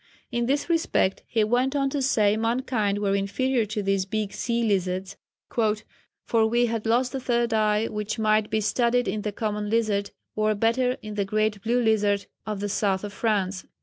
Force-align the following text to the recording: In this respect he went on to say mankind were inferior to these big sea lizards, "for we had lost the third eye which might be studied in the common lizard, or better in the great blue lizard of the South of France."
In 0.31 0.47
this 0.47 0.67
respect 0.67 1.21
he 1.27 1.43
went 1.43 1.75
on 1.75 1.91
to 1.91 2.01
say 2.01 2.35
mankind 2.35 2.97
were 2.97 3.15
inferior 3.15 3.67
to 3.67 3.83
these 3.83 4.07
big 4.07 4.33
sea 4.33 4.63
lizards, 4.63 5.15
"for 6.25 6.47
we 6.47 6.65
had 6.65 6.87
lost 6.87 7.11
the 7.11 7.19
third 7.19 7.53
eye 7.53 7.85
which 7.85 8.17
might 8.17 8.49
be 8.49 8.61
studied 8.61 9.07
in 9.07 9.21
the 9.21 9.31
common 9.31 9.69
lizard, 9.69 10.09
or 10.35 10.55
better 10.55 10.97
in 11.03 11.13
the 11.13 11.25
great 11.25 11.61
blue 11.61 11.79
lizard 11.83 12.25
of 12.47 12.61
the 12.61 12.67
South 12.69 13.03
of 13.03 13.13
France." 13.13 13.67